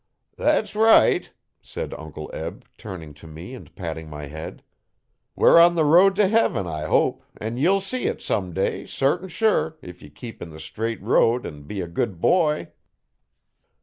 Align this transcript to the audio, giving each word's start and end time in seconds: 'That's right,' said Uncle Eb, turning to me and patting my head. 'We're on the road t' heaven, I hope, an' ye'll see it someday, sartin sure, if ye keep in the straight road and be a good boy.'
'That's 0.35 0.75
right,' 0.75 1.31
said 1.61 1.93
Uncle 1.95 2.27
Eb, 2.33 2.65
turning 2.75 3.13
to 3.13 3.27
me 3.27 3.53
and 3.53 3.75
patting 3.75 4.09
my 4.09 4.25
head. 4.25 4.63
'We're 5.35 5.59
on 5.59 5.75
the 5.75 5.85
road 5.85 6.15
t' 6.15 6.23
heaven, 6.23 6.65
I 6.65 6.85
hope, 6.85 7.21
an' 7.37 7.57
ye'll 7.57 7.81
see 7.81 8.05
it 8.05 8.19
someday, 8.19 8.87
sartin 8.87 9.27
sure, 9.27 9.77
if 9.79 10.01
ye 10.01 10.09
keep 10.09 10.41
in 10.41 10.49
the 10.49 10.59
straight 10.59 11.03
road 11.03 11.45
and 11.45 11.67
be 11.67 11.81
a 11.81 11.87
good 11.87 12.19
boy.' 12.19 12.71